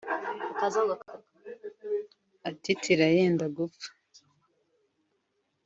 [2.49, 3.89] atitira yenda gupfa